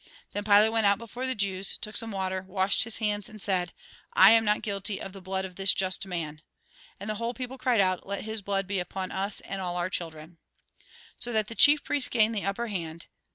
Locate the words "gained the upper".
12.09-12.65